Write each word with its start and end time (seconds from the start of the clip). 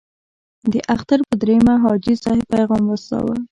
د 0.71 0.73
اختر 0.93 1.19
په 1.27 1.33
دریمه 1.41 1.73
حاجي 1.83 2.15
صاحب 2.23 2.45
پیغام 2.53 2.83
واستاوه. 2.87 3.35